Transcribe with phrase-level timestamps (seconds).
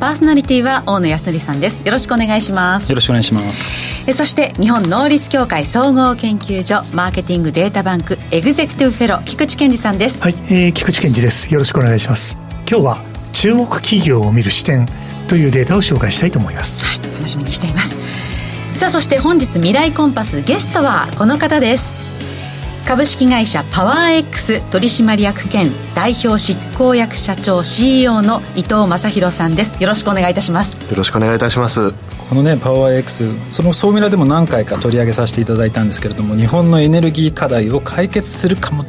[0.00, 1.82] パーソナリティは大野康則さんです。
[1.84, 2.88] よろしくお願いします。
[2.88, 4.02] よろしくお願いします。
[4.08, 10.18] えそして日本能率協会総合研究所マーケティングデータバンクエグゼクティブフェロ菊池健二さんです。
[10.22, 11.52] はい、えー、菊池健二です。
[11.52, 12.38] よろしくお願いします。
[12.66, 13.04] 今日は
[13.34, 14.88] 注目企業を見る視点
[15.28, 16.82] というデータを紹介したいと思います。
[16.82, 17.94] はい楽しみにしています。
[18.76, 21.99] さあそして本日未来コンパスゲストはこの方です
[22.90, 29.80] 株式会社パワー X 取締役兼代表執行役社長 CEO の伊藤正弘さんです。
[29.80, 30.90] よろしくお願いいたします。
[30.90, 31.92] よろしくお願いいたします。
[32.28, 38.84] このねパワー X その総ミラでも何回か取り上げさせていただいたんですけれども日本のエネルギー課題を解決するかも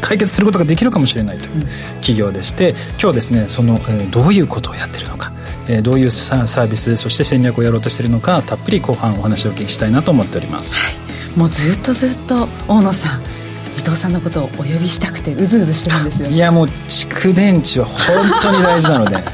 [0.00, 5.30] 解決することができるかもしれないという企業でして、今日ですねその、えー、どういうことをやってるのか
[5.68, 11.05] えー、どういうサービスそして戦略をやろうとしているのかたっぷり後半お話をお聞きしたいなと思っております、はい、
[11.36, 13.22] もうずっとずっと大野さん
[13.76, 19.24] 伊藤さんのことをお呼びしたくてうずうずしてるんですよいやもう蓄電池は本当に大事なので、 はい、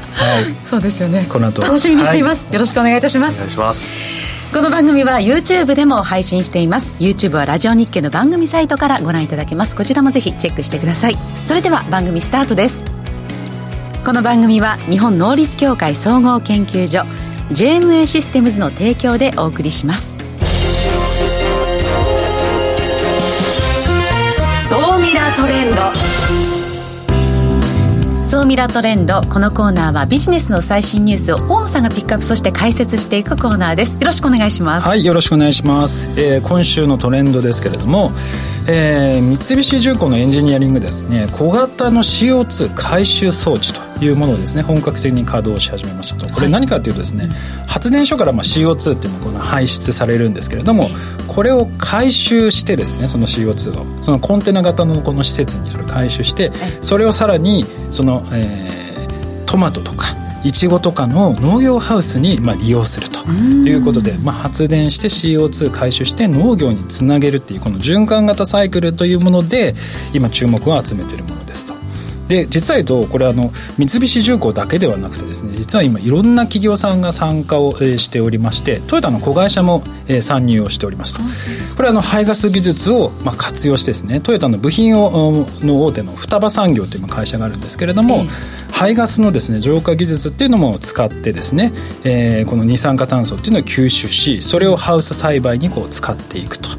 [0.69, 1.25] そうですよね。
[1.29, 1.61] この後。
[1.61, 3.35] 楽しみにしています、はい、よろしくお願いいたします。
[3.35, 3.93] お願いします。
[4.53, 6.93] この番組は YouTube でも配信しています。
[6.99, 9.75] YouTube はラジオ日経の番組サイトからご覧いただけます。
[9.75, 11.17] こちらもぜひチェックしてください。
[11.47, 12.83] それでは番組スタートです。
[14.05, 17.05] この番組は日本能力協会総合研究所
[17.51, 20.12] JMA システムズの提供でお送りします
[25.35, 25.81] トレンド。
[28.29, 29.21] 総ミラートレンド。
[29.21, 33.93] このコーナーはビジネスの最新ニュースを大野さんがピックアップそして解説していくコーナーです。
[33.93, 34.87] よろしくお願いします。
[34.87, 38.11] はいよろしくお願いします、えー、今週のトレンドですけれども
[38.65, 41.27] えー、三菱重工のエンジニアリングですね。
[41.33, 46.33] 小型の CO2 回収装置というものをですね本格的に稼働し始めましたと。
[46.33, 47.33] これ何かというとですね、はい、
[47.67, 50.89] 発電所からまあ CO2 っていうのが排出されるんですけれども
[51.33, 54.03] これを回収してですねその CO2 を。
[54.03, 56.51] そのコンテナ型のこの施設にそれ回収して
[56.81, 60.07] それをさらにその、えー、トマトとか
[60.43, 69.73] いちごとかの農業ハウスにまあ利用するということで、まあ、発電して CO2 回収して農業につなげるっていうこの循環型サイクルというもので
[70.13, 71.82] 今注目を集めているものですと。
[72.27, 81.21] で実は言うとこれあの三菱重工だけではなくてですね実は今いろんな企業さんが参加を、えしておりましてトヨタの子会社も、え参入をしておりますと。
[81.75, 88.25] これはあの排ガス技術を、まあ、活用してですねトヨタの部品をの大手の双葉産業という会社があるんですけれども、
[88.71, 91.71] 排ガスのですね浄化技術っていうのも使ってですね、
[92.03, 96.69] えー、この二酸化炭素っていうのを吸収しそれをハウス栽培にこう使っていくと。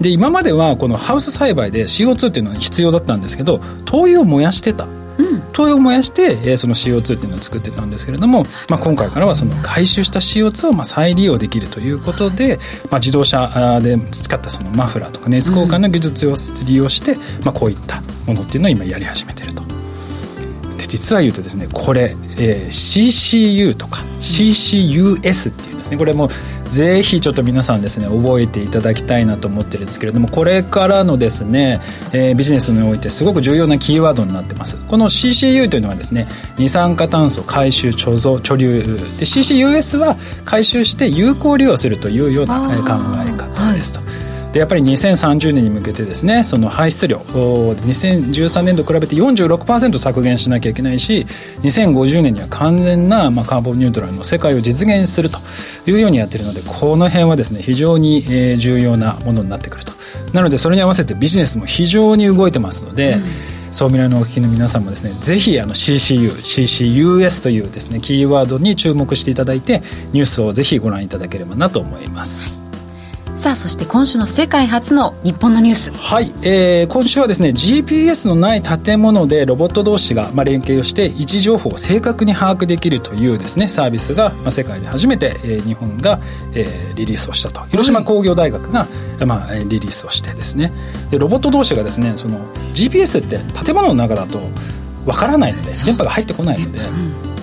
[0.00, 4.86] で今まではこのハウス栽培で CO2 っていうのは必要だったんですけど灯油を燃やしてた
[5.52, 12.58] 灯油を燃やして、えー、その CO2 っていうのを作ってたんですけれども、まあ、今回からはその回収した CO2 をまあ再利用できるということで、
[12.90, 16.34] まあ、自動車で使ったそのマフラーとか熱交換の技術を
[16.66, 19.73] 利用して、まあ、こういったものっていうのを今やり始めてると。
[20.94, 25.96] 実は言うとですねこれ、えー、CCU とか CCUS っていうんですね。
[25.96, 26.30] これも
[26.70, 31.80] ぜひちょっと皆さんですね覚えていただきたいなと思ってるんですけれどもこれからのですね、
[32.12, 34.76] えー、ビジネスにおいてすごく重要なキーワードになってます。
[34.86, 36.28] この CCU というのはですね
[36.58, 38.82] 二酸化炭素回収貯蔵貯留。
[39.18, 44.03] で CCUS は回収して有効利用するというような考え方ですと。
[44.54, 51.26] でやっぱり2030年に向けてですねその排出量2013年度比べて46%削減しなきゃいけないし
[51.62, 55.40] 2050年には完全な、まあ、カーボンニュートラルの世界を実現すると
[55.86, 59.92] いうようにやってるのでこの辺はですね非常に、えー、重要なものになってくると
[60.32, 63.22] なのでそれに合わせてビジネスも非常に動いてますので、うん
[63.74, 72.63] 総未来のお聞きの皆さんもですねぜひあの CCU、CCUS というですねキーワードに注目していただいてニュースをぜひご覧いただければなと思います。
[73.44, 75.92] さあそして今週の世界初の日本のニュース。
[75.92, 86.20] はい、えー、今週はですね GPS のない建物でロボット同士が、まあ、連携をして位置情報を正確に把握できるというですねサービスが、まあ、世界で初めて、えー、日本が、
[86.54, 87.60] えー、リリースをしたと。
[87.66, 88.86] 広島工業大学が、は
[89.20, 90.72] い、まあ、リリースをしてですね。
[91.10, 92.38] でロボット同士がですねその
[92.72, 94.40] GPS って建物の中だと
[95.04, 96.80] わからないので電波が入ってこないので、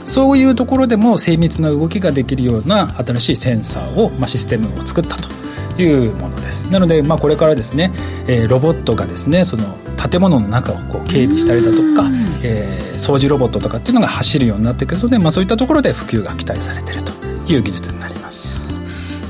[0.04, 5.30] そういうところでも精密な動きができるような新しいセンサーを、まあ、システムを作ったと
[5.78, 6.72] いうものです。
[6.72, 7.92] なので、まあ、これからですね、
[8.28, 9.64] えー、ロボットがですねその
[10.10, 12.10] 建物の中をこう警備したりだとか、
[12.44, 17.12] えー、掃除ロボットとかっていうのが走るようになってくるので、まあ、そういったところで普及が期待されていると
[17.52, 18.62] いう技術になります。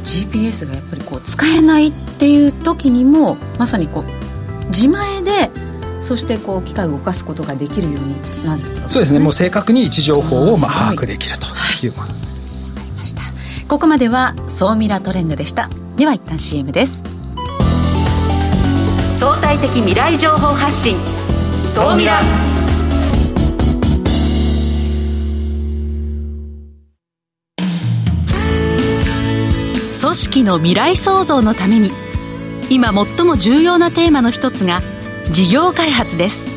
[0.04, 5.50] GPS がやっぱりこう使えないっていう時にもまさにこう自前で
[6.02, 9.20] そしてこう機械を動かすことができるようになる、ね、そうですね。
[9.20, 11.46] もう正確に位置情報をまあ把握できると
[11.86, 15.70] いうもの、はい、ここまでは総ミラトレンドでした
[16.02, 17.04] では一旦 CM です。
[19.20, 20.96] 相対的未来情報発信。
[21.64, 22.20] 総ミラ
[30.02, 31.92] 組織の未来創造のために
[32.72, 34.82] 今最も重要なテーマの一つが
[35.32, 36.48] 事業開発です。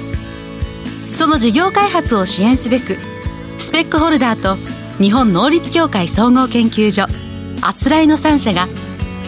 [1.18, 2.96] その事業開発を支援すべく
[3.58, 4.56] スペックホルダーと
[4.96, 7.04] 日本能率協会総合研究所
[7.60, 8.68] あつらいの3社が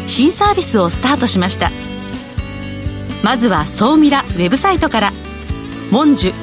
[0.06, 1.70] 新サービスをスタートしました。
[3.22, 5.12] まずは総ミラウェブサイトから
[5.90, 6.34] 「モンジュ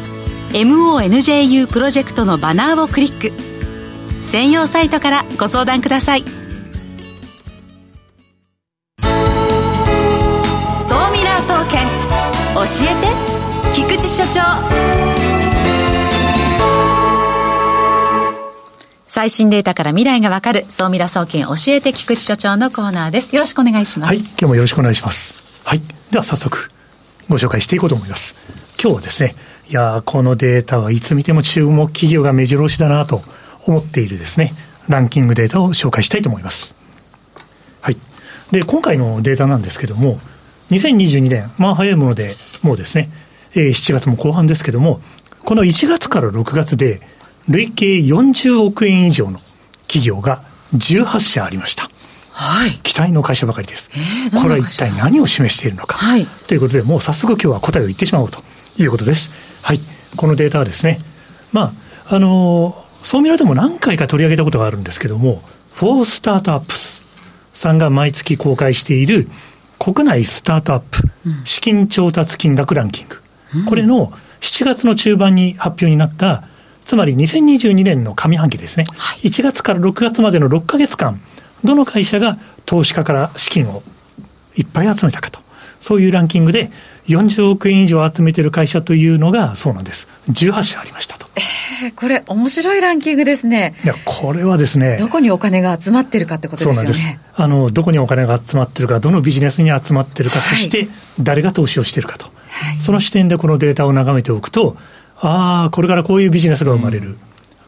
[0.51, 3.31] MONJU プロジェクト」のバナーをクリック。
[4.27, 6.24] 専用サイトからご相談ください。
[9.01, 9.07] 総
[11.12, 11.88] ミラ総研
[12.56, 13.07] 教えて
[13.71, 14.83] 菊池所長。
[19.24, 20.66] 最新データから未来がわかる。
[20.68, 23.34] 総ミラ総研教えて菊池所長のコーナーです。
[23.34, 24.10] よろしくお願いします。
[24.10, 25.34] はい今日もよろしくお願いします。
[25.64, 25.81] はい
[26.12, 26.70] では早速
[27.30, 28.36] ご紹介していこうと思います。
[28.78, 29.36] 今日はですね
[29.70, 33.22] いやこのデータはいつ見ても注目企業が目白押しだなと
[33.66, 34.56] 思っているですね
[34.90, 36.75] ランキングデータを紹介したいと思います。
[37.80, 37.98] はい
[38.52, 40.20] で今回のデータなんですけども
[40.70, 43.10] 2022年、まあ早いもので、もうですね、
[43.56, 45.00] えー、7月も後半ですけども、
[45.46, 47.00] この1月から6月で、
[47.50, 49.40] 累計40億円以上の
[49.88, 50.44] 企業が
[50.75, 51.90] 18社ありました。
[52.31, 52.72] はい。
[52.80, 53.90] 期待の会社ばかりです。
[53.94, 55.98] えー、これは一体何を示しているのか。
[55.98, 56.25] はい。
[56.48, 58.42] ということで、もう早速今日は答えを言ってしまおうと
[58.78, 59.62] いうことです。
[59.62, 59.80] はい。
[60.16, 61.00] このデータはですね、
[61.51, 61.74] ま
[62.07, 65.44] あ、あのー、そう見られても何回か取り上げたことがあるんですけども、
[65.74, 67.07] フォースタートアップス
[67.54, 69.28] さんが毎月公開している
[69.80, 71.10] 国内スタートアップ
[71.46, 73.22] 資金調達金額ランキング、
[73.56, 76.48] うん、これの7月の中盤に発表になった、
[76.94, 81.19] つまり2022年の上半期ですね、はい、1月から6月までの6か月間、
[81.63, 82.38] どの会社が
[82.68, 83.81] 投資家から資金を
[84.56, 85.40] いっぱい集めたかと、
[85.80, 86.69] そういうランキングで
[87.07, 90.07] 40億円以上集めてる会社というのがそうなんです。
[90.30, 91.25] 18社ありましたと。
[91.81, 93.74] えー、これ面白いランキングですね。
[93.84, 94.98] いや、これはですね。
[94.98, 96.75] どこにお金が集まってるかってことですよね。
[96.75, 97.19] そうなんです。
[97.34, 100.88] あの、どこにお金が集まってるか、どのビジネスに集まってるか、はい、そして
[101.19, 102.25] 誰が投資をしてるかと。
[102.25, 104.78] はい、その視点でこのデータを眺めておくと、
[105.25, 107.16] ああ、これからこういうビジネスが生まれる。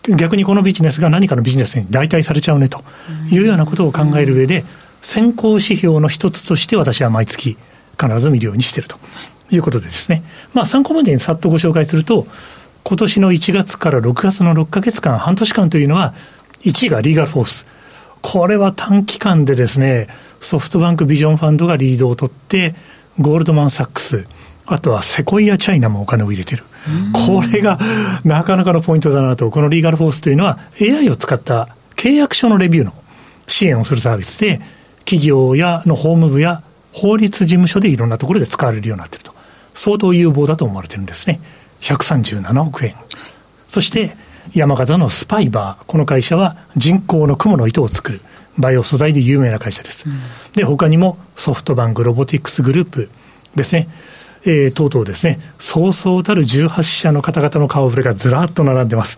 [0.09, 2.83] うん、逆にこのビジネスが何かのビジネスに代替されちゃうねと
[3.31, 4.65] いうようなことを考える上で、
[5.01, 7.57] 先行指標の一つとして私は毎月
[7.99, 8.97] 必ず見るようにしていると
[9.51, 10.23] いうことでですね、
[10.53, 12.27] まあ、参考までにさっとご紹介すると、
[12.83, 16.13] 今年の1月から6月の6か月間、半年間というのは、
[16.63, 17.65] 1位がリーガルフォース。
[18.21, 20.07] これは短期間でですね、
[20.41, 22.75] ソフトバンクビジョンファンドがリードを取って、
[23.19, 24.25] ゴールドマン・サックス、
[24.65, 26.63] あとはセコイア・チャイナもお金を入れてる。
[27.13, 27.79] これが
[28.23, 29.49] なかなかのポイントだなと。
[29.49, 32.93] このリーガルフォースというのは AI を使った契約書のレビューの
[33.47, 34.61] 支援をするサービスで、
[34.99, 39.33] 企業やの法務部や法律事務所でいろんなところで使われるようになっていると。
[39.73, 41.41] 相当有望だと思われてるんですね。
[41.81, 42.95] 137億円。
[43.67, 44.15] そして、
[44.53, 45.85] 山形のスパイバー。
[45.85, 48.21] この会社は人工の雲の糸を作る。
[48.57, 50.05] バイオ素材で有名な会社です。
[50.07, 50.19] うん、
[50.53, 53.09] で、他にもソフトバンクロボティクスグループ
[53.55, 53.89] ですね。
[54.45, 59.17] えー、とうとうですね、そうそうたる18社の方々の顔ぶれがずらっと並んでます。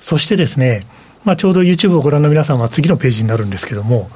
[0.00, 0.86] そしてですね、
[1.24, 4.10] まあ、ちょうど YouTube をご覧の皆さんは次のページになるんですけども、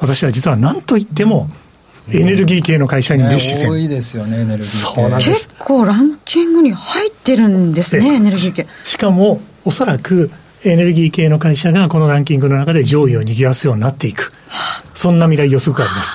[0.00, 1.48] 私は実は何と言っても、
[2.10, 8.66] エネルギー系の会社に熱視線、多いですよね、エネルギーそうなんです結構ランキングに入ってるんですね、エネルギー系。
[8.84, 10.30] しかも、おそらく、
[10.64, 14.32] エネルギー系の会社がこのランキングの中で上位を賑わすようになっていく。
[14.94, 16.10] そんな未来予測があります。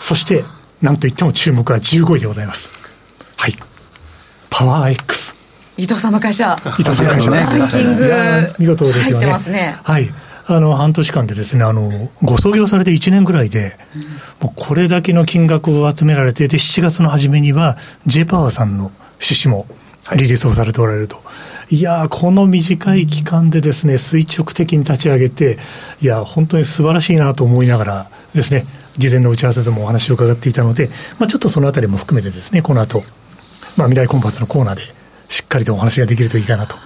[0.00, 0.44] そして、
[0.82, 2.83] なんといっても注目は15位でございます。
[3.44, 3.54] はい。
[4.48, 5.34] パワー X。
[5.76, 6.58] 伊藤さんの会社。
[6.78, 7.30] 伊藤さんの会社。
[7.30, 8.54] ランキング。
[8.58, 9.26] 見事ですよね。
[9.26, 9.76] 入ってますね。
[9.82, 10.10] はい。
[10.46, 13.76] あの半年間でですねあのご創業されて1年ぐらいで、
[14.40, 19.66] もうこれだけの金額を集められてで7月の初めには J パワーさんの出資も
[20.16, 21.20] リリースをされておられると。
[21.68, 25.58] いやこの短い期間でですね、垂直的に立ち上げて、
[26.00, 28.66] いや、本当に素晴らしいなと思いながらですね、
[28.98, 33.02] 事前の打ち合わせでもお話を伺っていたので、まあ、ちょっとそのあたりも含めてですね、この後、
[33.76, 34.82] まあ、未来コンパスのコーナーで
[35.28, 36.76] しっかりとお話ができるといいかなと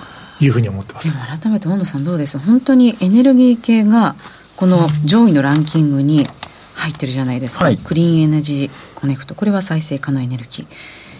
[0.40, 1.09] いうふうに思ってます。
[1.11, 2.38] 改めて温野さんどうです？
[2.38, 4.14] 本当にエネルギー系が
[4.57, 6.26] この上位のランキングに
[6.75, 9.35] 入ってるじゃないですか、はい、クリーンエネジーコネクト。
[9.35, 10.66] これは再生可能エネルギー。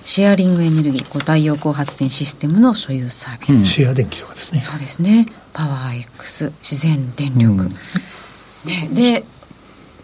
[0.05, 1.19] シェアリングエネルギー。
[1.19, 4.61] 太陽光発電システムの所有サービス、うん、シェア電気とかですね。
[4.61, 5.27] そうですね。
[5.53, 7.69] パワー X 自然電力、うん、
[8.65, 9.25] ね、で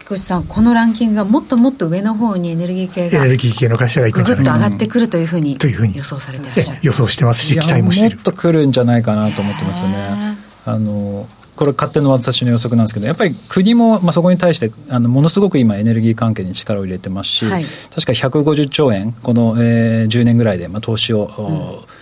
[0.05, 5.57] 菊池さん、このランキングがもっともっと上の方にエネルギー系が、エネルギー系の会社がいくんじゃないぐぐっと上がってくるというふうに
[5.95, 6.79] 予想されてらっしゃる。
[6.83, 8.15] 予想してますし、期待もしてる。
[8.15, 10.37] もっと来るんじゃないかなと思ってますよね。
[10.65, 21.94] あのこれ勝手の私の予測なんですけどやっぱり国も、まあ、そこに対してあのものすごく今エネルギー関係に力を入れてますし、はい、確か150兆円この、えー、10年ぐらいで、まあ、投資を、うん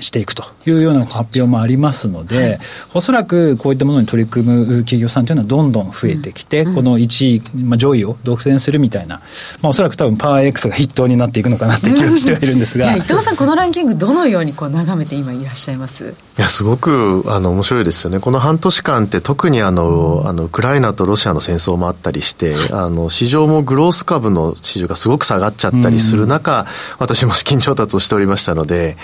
[0.00, 2.58] していくというような発表もありますので、はい、
[2.94, 9.16] おそらくこういったものに取り組む企業さんというのはどんどん増えてきて、うん、この1位、まあ、上位を独占するみたいな、
[9.62, 16.10] まあ、おそらく多分パワー X が筆頭になっていくのかなという気がしてはいるんですが、伊藤さん、このランキング、どのようにこう眺めて今いらっしゃいます？
[16.10, 26.66] いやすごくあの面白いですよね、この半年間って特にあの、あのウクライナとロシアの戦争もあったりして、あの市場もグロース株の市場がすごく下がっちゃったりする中、うん、
[26.98, 28.96] 私も資金調達をしておりましたので、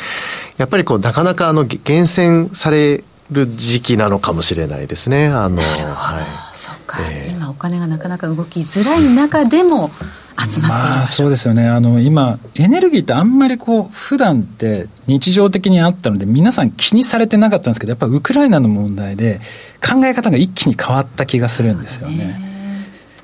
[0.58, 5.26] やっぱりこうなかなかあの厳選される時期なのかもしれないですね。
[5.26, 6.20] あのは
[6.52, 10.00] い、そうか、えー、今お金がなかなか動きづらい中でも集
[10.36, 11.68] まっている、まあ、そうですよね。
[11.68, 19.40] あの今エネルギーってあんまりこう普段って日常的にあったので皆さん気にされてなかったんですけどやっぱウクライナの問題で
[19.80, 22.55] 考え方が一気に変わった気がするんですよね。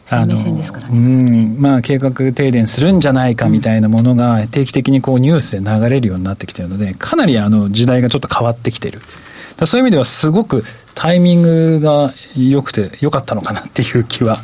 [0.06, 0.94] 生命線ですからね。
[0.94, 9.00] うんまあ、計画停電するんじゃないかみたいなものが定期的にこうニュースで流れるようになってきてるので、かなりあの時代がちょっと変わってきてる。
[9.66, 14.40] そういう意味ではすごくタイミングが良くて良かったのかなっていう気は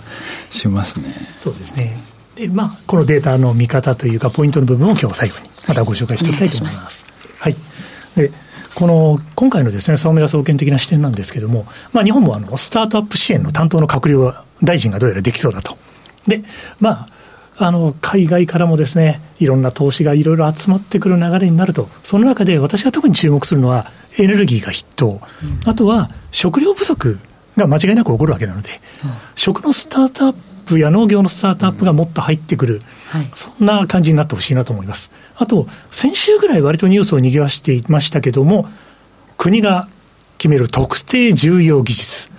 [0.50, 1.14] しますね。
[1.36, 1.96] そうですね。
[2.36, 7.04] で、まあ、このデータの見方というか、ポイントの部分を今日最後にまたご紹介していきたいと思います。
[7.38, 7.56] はい、
[8.16, 8.30] で
[8.74, 15.76] この今回のですね、相村総研的な視点なんですけれども、まあ、日本もあのスタートアップ支援の担当の閣僚大臣がどうやらできそうだと。
[16.26, 16.42] で、
[16.80, 17.06] ま
[17.58, 25.20] あ、あの海外からもですねいろんな投資がいろいろ集まってくる流れになると、その中で私が特に注目するのは、エネルギーが筆頭、
[25.66, 27.18] あとは食料不足
[27.56, 28.80] が間違いなく起こるわけなので、
[29.36, 30.34] 食のスタートアッ
[30.66, 35.10] プや農業のスタートアップがもっと入ってくる、はい、そんな感じになってほしいなと思います。
[35.36, 38.68] あと、先週ぐらい割とニュースを賑わしていましたけども、
[39.36, 39.88] 国が
[40.36, 42.30] 決める特定重要技術。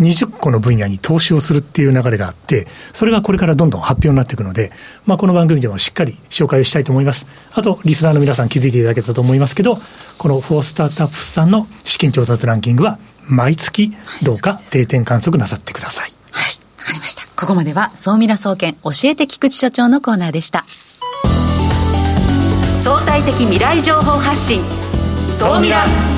[0.00, 4.72] 20個の分野に投資をするっていう流れがあって、それがこれからどんどん発表になっていくので、
[5.06, 7.26] まあ、この番組でもしっかり紹介をしたいと思います。
[7.52, 9.78] あと、リスナーの皆さん気づいていただけたと思いますけど、
[10.18, 16.10] このフォースタートアップスさんの資金調達ランキングは、毎月どうか定点観測なさってください。
[16.30, 17.26] はい、わかりました。
[17.36, 20.64] ここまでは、総ミラ総研教えて菊池所長のコーナーでした。
[22.82, 24.62] 相対的未来情報発信、
[25.26, 26.17] 総ミラ。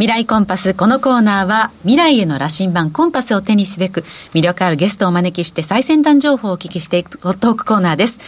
[0.00, 0.72] 未来コンパス。
[0.72, 4.02] このコーナーは、未来への羅針盤コンパスを手にすべく、
[4.32, 8.18] 魅力あるゲストをお招きして最先端情報をお聞きしていくトークコーナーです。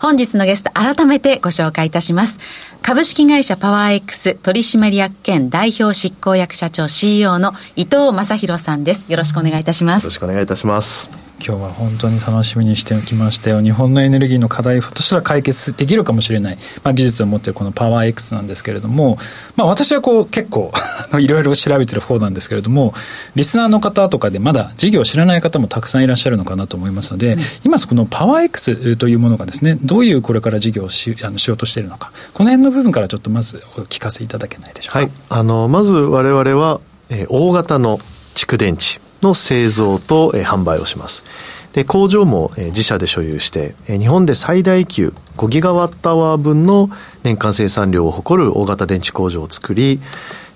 [0.00, 2.40] 本日のゲスト、改めてご紹介いたします。
[2.82, 9.04] 株式会社パワー X 取締役兼代表執行役社長 CEO の伊藤正弘さんです。
[9.08, 10.02] よろしくお願いいたします。
[10.02, 11.08] よろしくお願いいたします。
[11.44, 13.60] 今日は本当に楽しみにしてきましたよ。
[13.60, 19.18] 日本のエネルギーの課題としては解決できるかもしれない、まあ、技術を持っているこのパワー X なんですけれども、
[19.56, 20.72] まあ、私はこう結構
[21.18, 22.94] いろいろ調べてる方なんですけれども
[23.34, 32.12] リスナーの方とかでまだ事業を知らない方もたくさんいらっしゃるのかなと思いますので、うん、今このパワー X というものがですねどういうこれから事業をしあのしようとしているのか。
[32.34, 36.80] この辺の部分からちょっとまずお聞かせいただけないでしょうか、はい、あのまず我々は、
[37.10, 37.98] えー、大型の
[38.34, 41.24] 蓄電池の製造と、販売をします。
[41.72, 46.90] で工場も、自社で所有して、日本で最大級5ギガワットアワー分の
[47.22, 50.00] 年間生産量を誇る大型電池工場を作り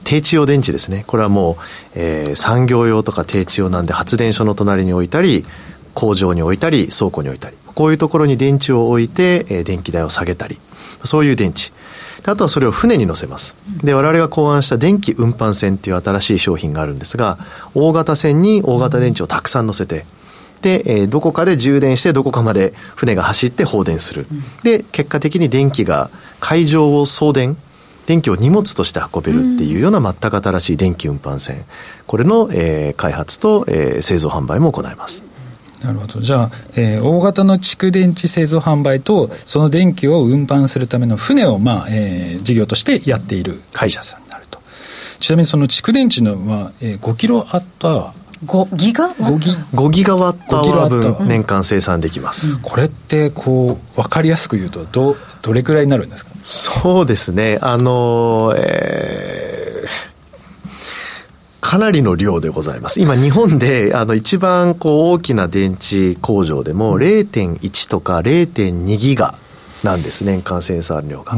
[0.05, 1.57] 低地用電池ですねこれはもう、
[1.95, 5.45] えー、産業用とか低地用なんで発電所の隣に置いたり
[5.97, 7.57] 工場に置いたり倉庫に置いたり。
[7.75, 10.61] こういうところに電池を置いて、えー、電気代を下げたり。
[11.05, 11.73] そういう電池。
[12.25, 13.57] あとはそれを船に乗せます。
[13.83, 17.39] で、我々が考案した電気運搬船っていう新しい商品があるんですが、
[17.75, 20.05] 大型船に大型電池をたくさん乗せて、
[20.63, 24.27] で、えー、どこかで充電してどこかまで船が走って放電する、
[24.63, 26.11] で結果的に電気が
[26.41, 27.57] 海上を送電
[28.07, 31.65] 電気を荷物として運べるっていうような全く新しい電気運搬船
[32.07, 35.25] これの、えー、開発と、えー、製造販売も行います。
[35.87, 36.21] なるほど。
[36.21, 44.65] じゃあ、えー、大型の蓄電池製造販売とその電気を運搬するための船を、まあえー、事業としてやっている会社さんになると、は
[45.19, 48.27] い、ちなみにその蓄電池のは、えー、5キロアットアワー。
[48.45, 50.17] 5ギガワット？5, ギガ。
[50.17, 56.33] ワットアワー分年間生産できます、うん、これってこう分かりやすく言うとどどれくらいになるんですか？
[56.43, 57.59] そうですね。
[57.63, 59.56] あのえー
[61.67, 63.01] かなりの量でございます。
[63.01, 69.37] 今日本であの一番こう大きな電池工場でも0.1とか0.2ギガ
[69.83, 71.33] なんです年間生産量が。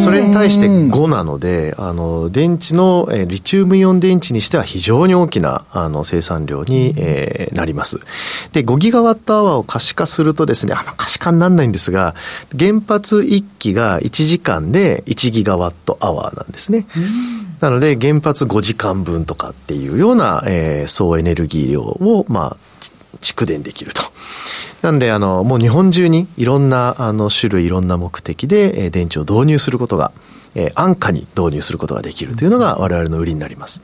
[0.00, 8.00] それに対して5なのであの電池の、えー、リチウムイオン電池にしては非常に大きなあの生産量に、えー、なります。
[8.52, 12.14] で5ギガワットアワーを可視化するとですねあんま可視化にならないんですが
[12.58, 16.86] 原発1基が1時間で1ギガワットアワーなんですね。
[17.60, 22.71] なので原発5時間分とかっていうような、えー、総エネルギー量をまあ
[23.22, 24.02] 蓄電できると
[24.82, 30.10] なんで、あの、もう日本中にいろんな、あの、種類、いろんな目的で、えー、電池を導入することが、
[30.56, 33.80] えー、安価に導入することができるというのが我々の売りになります。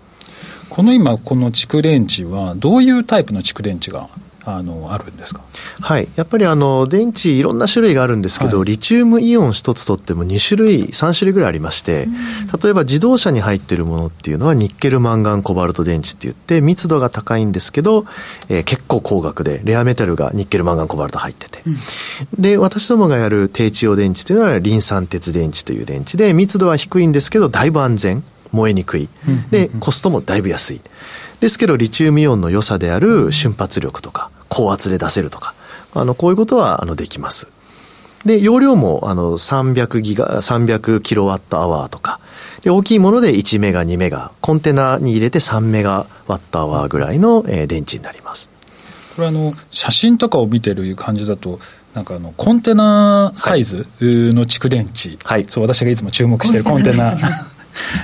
[0.69, 4.09] この今、この蓄電池は、どういうタイプの蓄電池が
[4.45, 5.43] あのあるんですか？
[5.81, 6.09] はい。
[6.17, 12.09] やっぱりあの電池いろんな種類があるんですけど、はい、リチウムイオン一つとっても2種類3種類ぐらいありまして、
[12.63, 18.07] 例えば自動車に入っているものっていうのはニッケルマンガンコバルト電池って言って密度が高いんですけど、
[18.49, 21.77] えー、結構高額でレアメタルがニッケルマンガンコバルト入ってて、うん、
[22.39, 28.25] で私どもがやる低地用電池というのはリン酸鉄電池という電池で密度は低いんですけどだいぶ安全。
[28.51, 29.11] 燃えにくい、
[29.51, 30.81] でコストもだいぶ安い
[31.41, 35.55] ですけどリチウムイオンの良さである瞬発力とか高圧で出せるとか、
[35.95, 37.49] あの、こういうことは、あの、できます。
[38.25, 42.21] で、容量も、あの、300ギガ、300キロワットアワーとか、
[42.63, 48.51] で、大きいもので1メガ、2メガ、コンテナに入れて3メガワットアワーぐらいの、えー、電池になります。
[49.15, 51.61] これあの、写真とかを見てる感じだと、
[51.95, 57.17] なんかあの、コンテナサイズの蓄電池、はい、そう、私がいつも注目してるコンテナ。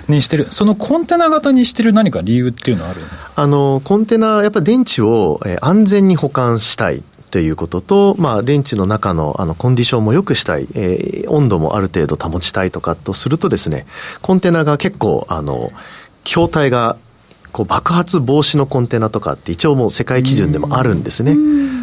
[0.08, 3.32] にしてる、そのコンテナ型にしてる何か理由っていうのはあるんですか？
[3.36, 7.02] あのコンテナ、やっぱり電池を安全に保管したい。
[7.30, 13.86] ということと、まあ、電池の中のあのコンディションも良くしたい、えー、温度もある程度保ちたいとかとするとですね、
[14.22, 15.72] コンテナが結構、あの、
[16.22, 16.96] 筐体が
[17.50, 21.36] こう爆発防止のコンテナとかって一応もう世界基準でもあるんですね。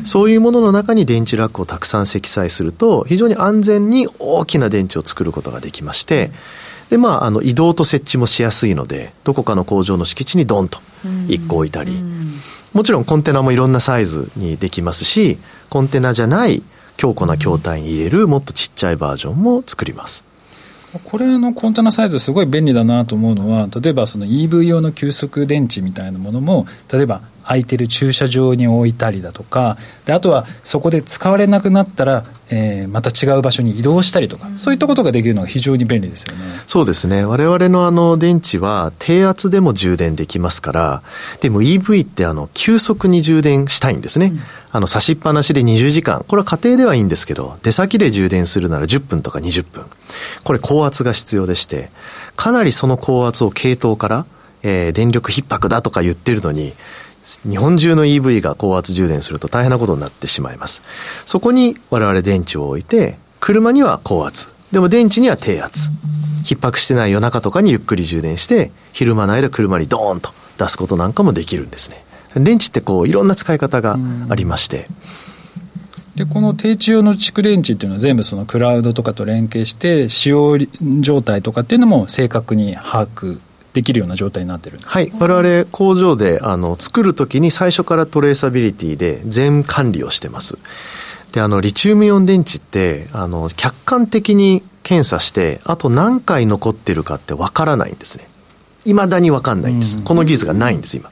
[0.05, 6.31] そういうものの中に電池ラックをたくさん積載すると、非常に安全に大きな電池を作ることができまして、
[6.91, 12.03] で、まあ、あの、移動と設置もしやすいので、どこかの工場の敷地にドンと1個置いたり、
[12.73, 16.61] もちろんコンテナもいろんなサイズにできますし、コンテナじゃない
[16.97, 20.25] 強固な筐体に入れるもっとちっちゃいバージョンも作ります。
[20.99, 36.43] これのコンテナサイズすごい便利だなと思うのは例えばその EV 用の急速電池みたいなものも例えば空いてる駐車場に置いたりだとかであとはそこで使われなくなったら、えー、また違う場所に移動したりとか、そういったことができるのが非常に便利ですよね。
[36.67, 37.25] そうですね。
[37.25, 41.03] 我々のあの電池は低圧でも充電できますから
[41.41, 49.85] でも EV ってあの急速に充電したいんですね、うん、あの差しっぱなしで20時間これは家庭ではいいんですけど出先で充電するなら10分とか20分
[50.43, 51.89] これ高圧が必要でして
[52.35, 54.25] かなりその高圧を系統から
[54.63, 56.73] えー、電力逼迫だとか言ってるのに、
[57.47, 60.81] 日本中の EV が高圧充電すると大変なことになってしまいます。
[61.25, 65.89] そこに我々電池を置いて、車には高圧、でも電池には低圧。
[66.43, 72.03] 逼迫してない夜中とかにゆっくり充電して、昼間の間車にドーンと出すことなんかもできるんですね。
[72.35, 73.97] 電池ってこういろんな使い方が
[74.29, 74.87] ありまして。
[76.15, 80.57] でこの低地用の蓄電池っていうのは全部そのクラウドとかと連携して使用
[80.99, 83.39] 状態とかっていうのも正確に把握
[83.73, 90.57] できるような状態になってるはい、我々工場であの作るときに最初からトレーサビリティで全管理をしてます。
[91.31, 98.27] で、あの、リチウムイオン電池って、あの、客観的に検査して、あと何回残ってるかってわからないんですね。
[98.85, 100.01] いまだにわかんないんです。
[100.01, 101.09] この技術がないんです、今。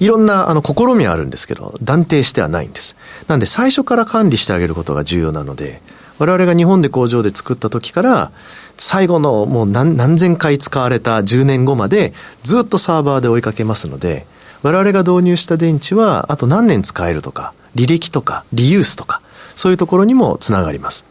[0.00, 2.96] いろんな、あの、試みはあるんですけど、断定してはないんです。
[3.28, 5.82] なんで、最初から管理してあげることが重要なので、
[6.18, 8.30] 我々が日本で工場で作った時から、
[8.76, 14.26] 最後のもう何何千回使われた10年後までずっとサーバーで追いかけますので、
[14.62, 19.22] 我々が導入した電池はあと何年使えるとか、履歴とか、リユースとか、
[19.54, 21.04] そういうところにもつながります。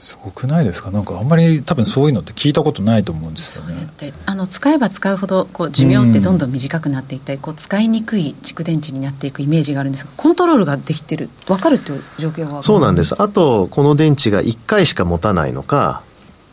[0.00, 0.90] すごくないですか？
[0.90, 3.90] なんかあんまり多分そういうのって聞いたことないと思うんですよね。
[4.24, 11.28] あの使えば使うほどこう寿命ってどんどん短くなっていったり、こう使いにくい蓄電池になっていくイメージがあるんですがコントロールができてる。
[11.46, 12.62] 分かるっていう状況は。
[12.62, 13.14] そうなんです。
[13.20, 16.02] あとこの電池が1回しか持たないのか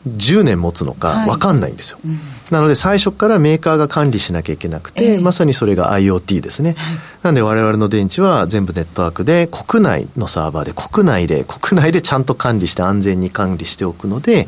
[0.08, 2.20] 10年持つのか分かんないんですよ、はいうん、
[2.52, 14.48] なので最初からメーカーが管理しなきゃいけなくて、えー、まさにそれが IoT ですね、はい、なので我々の電池は全部ネットワークで国内のサーバーで国内で国内でちゃんと管理して安全に管理しておくので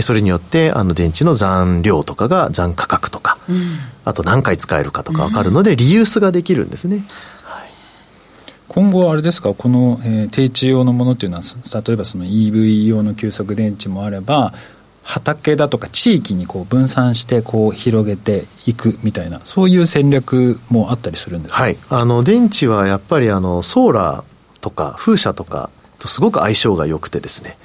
[0.00, 7.04] それによってあの電池の残量とかが残価格とか、うん、あと何回使えるかとか分かるのでリユースができるんですね、
[8.68, 9.54] 今後あれですか？
[9.54, 11.42] この、えー、低地用のものっていうのは
[11.86, 14.52] 例えばその EV 用の急速電池もあれば
[15.04, 27.58] 畑だとか地域にこう分散してこう広げていくみたいなそういう戦略もあったりするんですか、はい、あの電池はやっぱりあのソーラーとか風車とかとすごく相性が良くてですね。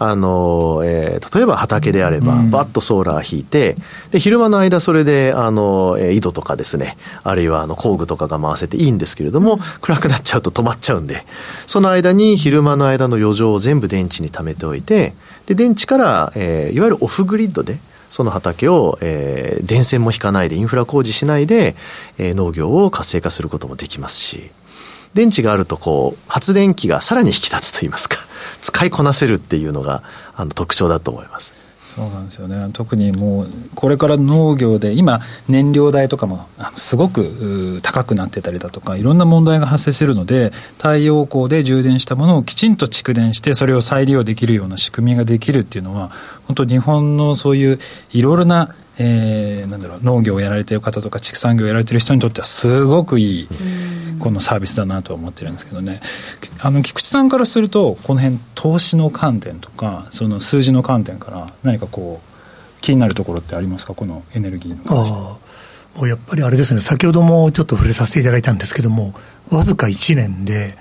[0.00, 3.76] あの、えー、例えば畑であれば、バッとソーラー引いて、
[4.12, 11.26] で、昼間の間それで、あの、えー、井戸とかですね、あるいはあの工具とかが回せていいんですけれども、暗くなっちゃうと止まっちゃうんで、
[11.66, 15.14] その間に昼間の間の余剰を全部電池に貯めておいて、
[15.46, 21.74] で、電池から、えー、いわゆるオフグリッドで、その畑を、えー、電線も引かないで、インフラ工事しないで、
[22.18, 24.50] えー、農業を活性化することもできますし、
[25.14, 28.18] 電池があるとこう発電機がさらに引き立つといいますか
[28.62, 30.02] 使いこなせるっていうのが
[30.36, 31.58] あの特徴だと思います。
[31.98, 46.12] そうなんですよね特にもうこれから農業で今燃料代とかもすごく高くなってたりだとかいろんな問題が発生するので太陽光で充電したものをきちんと蓄電してそれを再利用できるような仕組みができるっていうのは
[46.48, 47.78] 本当日本のそういう
[48.10, 53.48] いろいろなえー、なんだろう農業をやられてる方とか畜産業をやられてる人にとってはすごくいい
[54.18, 56.00] このサービスだなとは思ってるんですけどね。
[56.60, 63.94] あの菊池さんからするとこの辺投資の観点とかその数字の観点から何かこう気になるところってありますか？
[63.94, 65.16] このエネルギーの関して。
[65.16, 66.80] もうやっぱりあれですね。
[66.80, 69.14] 先ほどもちょっと触れさせていただいたんですけども
[69.50, 70.76] わずか1年で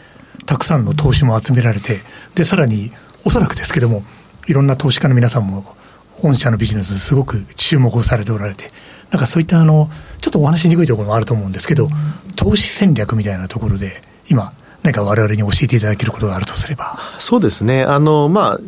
[0.47, 1.99] たくさんの投資も集められて
[2.33, 2.91] でさらに
[3.25, 4.01] おそらくですけども
[4.47, 5.75] いろんな投資家の皆さんも
[6.21, 8.69] 御社のビジネスすごく注目をされておられて、
[9.11, 11.87] なんかそういったあの、ちょっとお話しにくいところもあると思うんですけど、
[12.35, 16.97] 投資戦略みたいなところで、今、何か我々に教えていただけることがあるとすれば。
[17.19, 17.83] そうですね。
[17.83, 18.59] あの、まあ、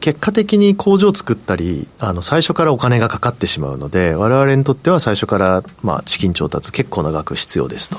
[0.00, 7.98] 結果的に工場を作ったり、あの、最初からお金がかかってしまうので、我々にとっては最初から、まあ、資金調達結構な額必要ですと。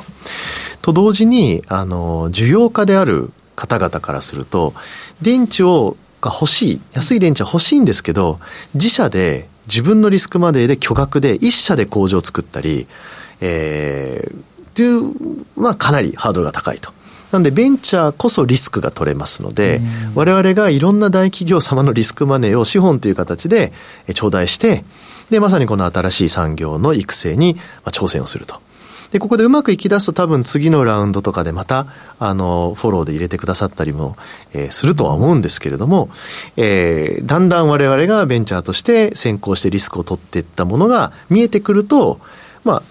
[0.82, 4.74] と同時に、あの、需要家である方々からすると、
[5.22, 8.40] 電池をが欲しい、安い電池は欲しいんですけど、
[8.74, 12.88] 自社で自分のリスクまでで巨額で一社で工場を作ったり、
[13.42, 14.40] えー、っ
[14.74, 16.92] ていう、まあかなりハードルが高いと。
[17.32, 19.82] なんでベンチャーこそリスクが取れますので、
[20.16, 23.74] 我々がいろんな大企業様のリスクマネーを資本という形で
[24.14, 24.86] 頂戴して、
[25.30, 28.62] で、まさにこの新しい産業の育成に挑戦をすると。
[29.12, 31.88] で、ここでうまくいき出すと多分次のラウンドとかでまた、
[32.20, 34.18] あの、フォローで入れてくださったりも、
[34.54, 36.10] えー、するとは思うんですけれども、
[36.58, 42.20] えー、だんだん我々がベンチャーとして先行してリスクを取っていったものが見えてくると、
[42.64, 42.84] まあ、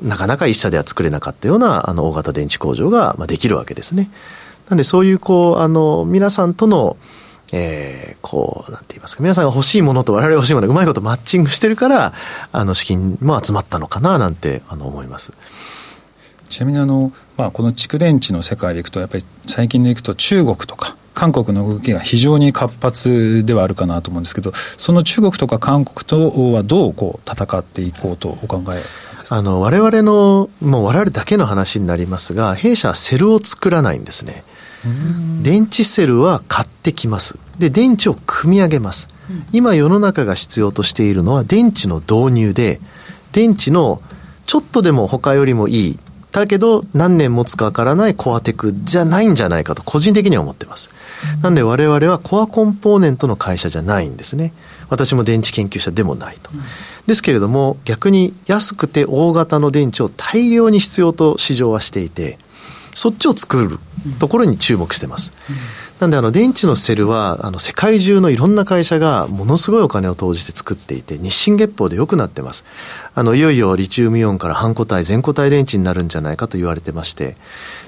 [0.00, 4.10] なかなか一社では作れなかったような、あの、大型電池工場が、まあ、できるわけですね。
[4.68, 6.96] なんでそういう、こう、あの、皆さんとの、
[7.52, 12.14] えー、こう、なんて言いますか、皆さんが欲しいものと我々が欲しいものがうまいことマッチングしてるから、
[12.50, 15.32] あの、資金も集まったのかな、なんて、あの、思います。
[16.48, 28.82] ちなみにあの、まあ、この蓄電池の世界でいくと、やっぱり最近でいくと中国とか、韓国の動きが非常に活発ではあるかなと思うんですけど、その中国とか韓国とはどうこう戦っていこうとお考え
[29.28, 34.44] あの、我々の、もう我々だけの話になりますが、弊社はセルを作らないんですね。
[35.42, 37.36] 電池セルは買ってきます。
[37.58, 39.08] で、電池を組み上げます。
[39.52, 42.80] 今世の中が必要としているのは電池の導入で、
[43.32, 44.02] 電池の
[44.46, 45.98] ちょっとでも他よりもいい、
[46.32, 50.90] だけど何年持つかわからないコアテクじゃないんじゃないかと個人的には思ってます。
[51.42, 54.52] なんで我々はコアコンポーネントの会社じゃないんですね。
[54.88, 56.50] 私も電池研究者でもないと。
[57.06, 62.38] ですけれども逆に安くて大型の電池を大量に必要と市場はしていて、
[62.94, 63.78] そっちを作る
[64.18, 65.32] ところに注目してます。
[66.00, 72.64] なんであの電池のセルはあの世界中のいろんな会社がものすごいお金を投じて作っていて日進月歩で良くなってます。
[73.14, 77.36] あのいよいよリチウムイオンから半固体全固体電池になるんじゃないかと言われてまして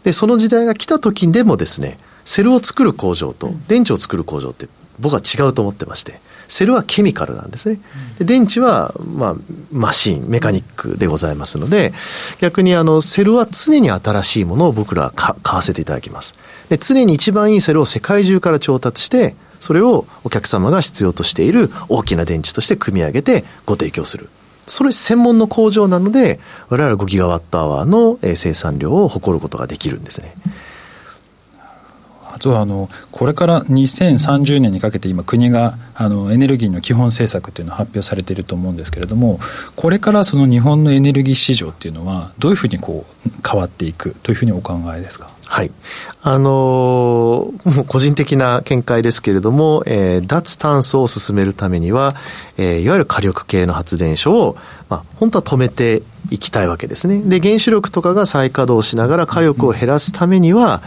[0.04, 7.80] でその時代が来た時でもですねセルを作る工場と電池を作る工場って僕は違うと思ってましてセルはケミカルなんですね。
[8.18, 9.35] で電池は、まあ、
[9.72, 11.92] マシン、メカニックでございますので、
[12.40, 16.35] 逆にあの、セルは常に新しいものを僕らは買わせていただきます。
[16.68, 24.28] で常に一番いいセルを世界中から調達して、それをお客様が必要としている大きな電池として組み上げてご提供する。
[24.66, 30.35] それ専門の工場なので、我々5ギガワットアワーの生産量を誇ることができるんですね。
[32.35, 39.38] あとはあのこれから2030年にかけて今国があのエネルギーの基本政策っていうのを発表されていると思うんですけれども
[39.77, 45.31] これからその日本のエネルギー市場っていうのはどういうふうにこう変わっていくというふうにお考えですか？
[45.47, 45.70] はい。
[46.23, 52.16] あのー、も う個人的な見解ですけれども、えー、脱炭素を進めるためには、
[52.57, 54.57] えー、いわゆる火力系の発電所を、
[54.88, 57.20] まあ、本当は止めていきたいわけですね。
[57.25, 60.83] で、原子力とかが再稼働しながら火力を減らすためには、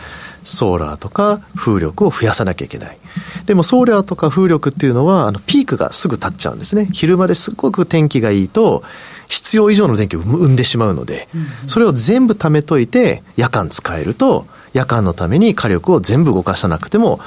[0.47, 2.97] ソーラーとか風力を増やさなきゃいけない。
[3.45, 6.87] でもソーラーとか風力っていうのは、あの、ピークがすぐ経っちゃうんですね。
[6.93, 8.83] 昼間ですごく天気がいいと、
[9.27, 11.27] 必要以上の電気を生んでしまうので、
[11.65, 17.19] それを全部貯めといて、夜間使えると、夜間のために火力を全部動かさなくても、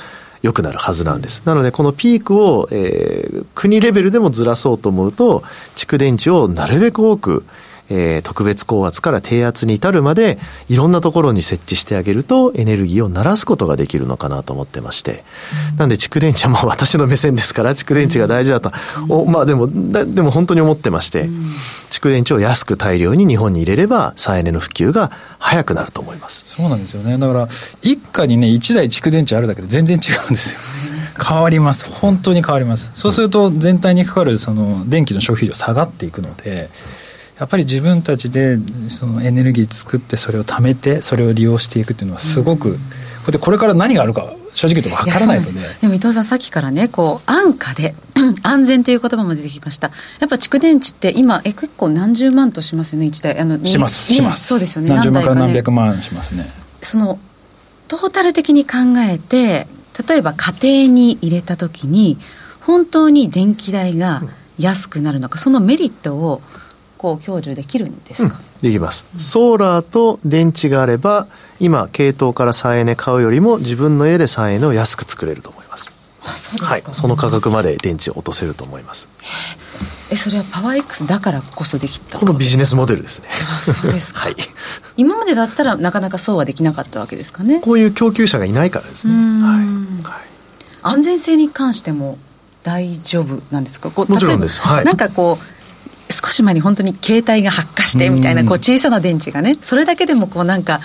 [0.42, 1.42] 良くなるはずなんです。
[1.44, 5.42] なので、このピークを、えー、国レベルでもずらそうと思うと、
[5.76, 7.44] 蓄電池をなるべく多く
[7.90, 15.24] えー、特別高圧から低圧に至るまでいろんなところに設置してあげるとエネルギーを鳴らすことができるのかなと思ってまして、
[15.72, 18.70] うん、なんで蓄電池はまあ私の目線ですから蓄電池が大事だと、
[19.02, 21.46] うん、おまあでもでも本当に思ってまして、うん、
[21.90, 26.44] 蓄電池を安く大量に日本に入れれば再エネの普及が早くなると思います。
[26.46, 27.18] そうなんですよね。
[27.18, 27.48] だから
[27.82, 30.60] 一家にね1台蓄電池あるだけで全然違うんですよ。
[31.22, 31.90] 変わります。
[31.90, 32.92] 本当に変わります。
[32.94, 36.70] そうすると全体にかかるその電気の消費量下がっていくので
[37.40, 42.78] やっぱり自分たちでそのエネルギー作ってそれを貯めてそれを利用していくっていうのはすごく、
[43.24, 45.52] これこれから何があるか正直言うと分からないので。
[45.80, 47.94] でも伊藤さんさっきからねこう安価で
[48.42, 49.90] 安全という言葉も出てきました。
[50.18, 53.38] やっぱ蓄電池って今え結構何十万としますよね1台。
[53.38, 54.90] あのしますします、そうですよね。
[54.90, 56.52] 何十万から何百万しますね。
[56.82, 57.18] その
[57.88, 59.66] トータル的に考えて
[60.06, 62.18] 例えば家庭に入れた時に
[62.60, 64.24] 本当に電気代が
[64.58, 66.42] 安くなるのかそのメリットを
[67.00, 75.90] こう享受できるんですか、うん、できます、ソーラーと電池があれば今系統から再エネ買うよりも自分の家で再エネを安く作れると思います。
[76.22, 79.08] あそうですか、はい、その価格まで電池を落とせると思います。
[80.10, 83.28] えそれはパワー X だからこそできたこのビジネスモデルですね。
[83.50, 84.36] あそうですか、 はい、
[84.98, 87.60] 今までだったらなかなかそうはできなかったわけですかね？
[87.60, 89.64] こういう供給者がいないからですね、はい。
[90.04, 90.22] はい、
[90.82, 92.18] 安全性に関しても
[92.62, 93.90] 大丈夫なんですか？
[93.96, 95.59] もちろんです、はい、なんかこう
[96.30, 100.80] 少し前に本当に携帯が発火してみたいなこう小さな電池がねそれだけでもこうなんか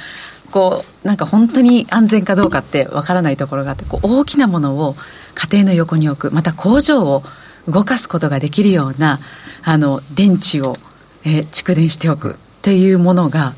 [0.52, 4.96] こうなんか本当に安全かどうかってわからないところがあってこう大きなものを
[5.36, 7.24] 家庭の横に置くまた工場を
[7.68, 9.20] 動かすことができるような
[9.64, 10.78] あの電池を、
[11.24, 13.54] えー、蓄電しておくっていうものが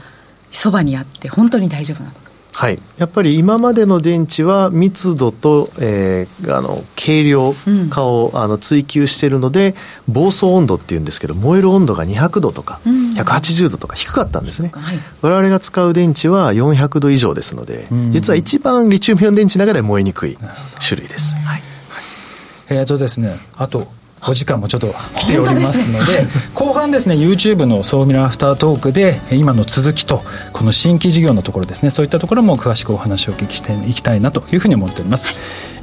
[0.51, 2.15] そばにあって本当に大丈夫なの。
[2.15, 2.26] か
[2.57, 7.53] はい、やっぱり今までの電池は密度と、えー、あの軽量
[7.91, 9.75] 化を、うん、あの追求しているので
[10.07, 20.35] 暴走温度っていうんですけど燃える温度が200度とか、うん、180度とか低かったんですね、はい、我々が使う電池は400度以上ですので、うん、実は一番リチウムイオン電池の中で燃えにくい
[20.79, 21.35] 種類です。
[21.35, 21.61] はい、
[22.69, 23.87] えーとですね、あと
[24.29, 35.33] お時間もちょっと来ておりますので、ね、後半ですね YouTube の「総ミラアフタートーク」で今の続きとこの新規事業のところですねそういったところも詳しくお話をお聞きしていきたいなというふうに思っております、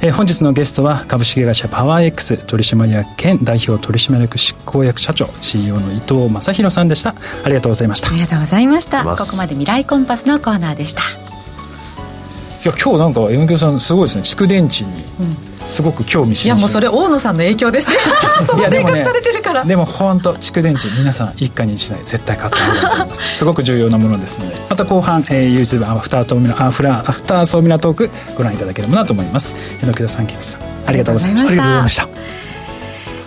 [0.01, 7.15] えー、本日のゲストは株式会社パワー X 取締役兼代表取締役執行役社長 CEO の伊藤正弘さんでした。
[7.43, 8.09] ありがとうございました。
[8.09, 9.03] ありがとうございました。
[9.03, 11.01] ここまで未来コンパスのコーナーでした。
[11.01, 14.21] いや今日なんか M 響さんすごいですね。
[14.23, 16.57] 蓄電池に、うんすごく興味津々。
[16.57, 17.99] いやもうそれ大野さんの影響ですよ。
[18.45, 19.65] その生活されてるから。
[19.65, 23.31] でも本当蓄電池皆さん一家に一台絶対買ってもらいと思います。
[23.33, 29.55] すごく重要なものですのでまた後半、えー、YouTube アフタートーミナアフラアフターソーミナトークご覧いただければなと思います。
[29.81, 31.49] 榎田さん木口さんありがとうございました。
[31.49, 32.07] ありがとうございました。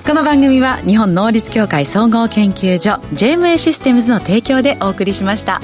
[0.07, 5.61] この番組は日本能率協会総合研究所 JMA システムズの提供でお送りしました。